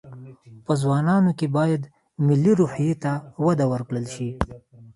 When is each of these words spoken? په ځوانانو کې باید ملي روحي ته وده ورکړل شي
په 0.65 0.73
ځوانانو 0.81 1.31
کې 1.39 1.47
باید 1.57 1.81
ملي 2.27 2.53
روحي 2.59 2.91
ته 3.03 3.11
وده 3.45 3.65
ورکړل 3.73 4.05
شي 4.15 4.29